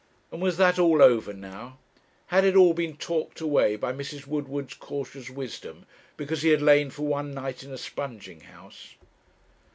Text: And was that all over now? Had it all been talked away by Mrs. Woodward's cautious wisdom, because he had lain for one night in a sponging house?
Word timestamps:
And 0.31 0.41
was 0.41 0.57
that 0.57 0.79
all 0.79 0.99
over 0.99 1.31
now? 1.31 1.77
Had 2.33 2.43
it 2.43 2.55
all 2.55 2.73
been 2.73 2.97
talked 2.97 3.39
away 3.39 3.75
by 3.75 3.93
Mrs. 3.93 4.25
Woodward's 4.25 4.73
cautious 4.73 5.29
wisdom, 5.29 5.85
because 6.17 6.41
he 6.41 6.49
had 6.49 6.59
lain 6.59 6.89
for 6.89 7.03
one 7.05 7.35
night 7.35 7.61
in 7.63 7.71
a 7.71 7.77
sponging 7.77 8.39
house? 8.39 8.95